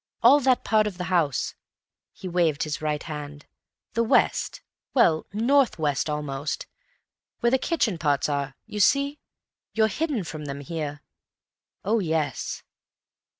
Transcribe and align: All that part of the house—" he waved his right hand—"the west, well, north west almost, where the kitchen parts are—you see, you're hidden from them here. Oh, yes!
All 0.23 0.39
that 0.39 0.63
part 0.63 0.87
of 0.87 0.97
the 0.97 1.03
house—" 1.13 1.53
he 2.11 2.27
waved 2.27 2.63
his 2.63 2.81
right 2.81 3.03
hand—"the 3.03 4.01
west, 4.03 4.63
well, 4.95 5.27
north 5.31 5.77
west 5.77 6.09
almost, 6.09 6.65
where 7.41 7.51
the 7.51 7.59
kitchen 7.59 7.99
parts 7.99 8.27
are—you 8.27 8.79
see, 8.79 9.19
you're 9.73 9.87
hidden 9.89 10.23
from 10.23 10.45
them 10.45 10.61
here. 10.61 11.03
Oh, 11.85 11.99
yes! 11.99 12.63